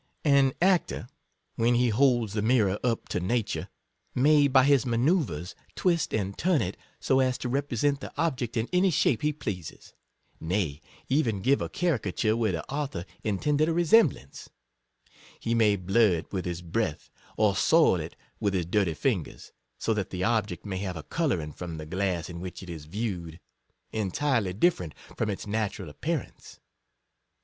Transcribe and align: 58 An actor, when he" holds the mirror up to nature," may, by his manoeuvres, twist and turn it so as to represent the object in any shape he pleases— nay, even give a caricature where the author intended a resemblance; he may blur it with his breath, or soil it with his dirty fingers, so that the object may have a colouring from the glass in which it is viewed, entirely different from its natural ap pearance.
58 0.23 0.35
An 0.39 0.53
actor, 0.63 1.07
when 1.57 1.75
he" 1.75 1.89
holds 1.89 2.33
the 2.33 2.41
mirror 2.41 2.79
up 2.83 3.07
to 3.09 3.19
nature," 3.19 3.69
may, 4.15 4.47
by 4.47 4.63
his 4.63 4.83
manoeuvres, 4.83 5.53
twist 5.75 6.11
and 6.11 6.35
turn 6.35 6.59
it 6.63 6.75
so 6.99 7.19
as 7.19 7.37
to 7.37 7.47
represent 7.47 7.99
the 7.99 8.11
object 8.17 8.57
in 8.57 8.67
any 8.73 8.89
shape 8.89 9.21
he 9.21 9.31
pleases— 9.31 9.93
nay, 10.55 10.81
even 11.07 11.39
give 11.39 11.61
a 11.61 11.69
caricature 11.69 12.35
where 12.35 12.51
the 12.51 12.67
author 12.67 13.05
intended 13.23 13.69
a 13.69 13.73
resemblance; 13.73 14.49
he 15.39 15.53
may 15.53 15.75
blur 15.75 16.13
it 16.17 16.31
with 16.33 16.45
his 16.45 16.63
breath, 16.63 17.11
or 17.37 17.55
soil 17.55 17.99
it 17.99 18.15
with 18.39 18.55
his 18.55 18.65
dirty 18.65 18.95
fingers, 18.95 19.51
so 19.77 19.93
that 19.93 20.09
the 20.09 20.23
object 20.23 20.65
may 20.65 20.77
have 20.79 20.97
a 20.97 21.03
colouring 21.03 21.53
from 21.53 21.77
the 21.77 21.85
glass 21.85 22.27
in 22.27 22.39
which 22.41 22.63
it 22.63 22.71
is 22.71 22.85
viewed, 22.85 23.39
entirely 23.91 24.51
different 24.51 24.95
from 25.15 25.29
its 25.29 25.45
natural 25.45 25.91
ap 25.91 26.01
pearance. 26.01 26.57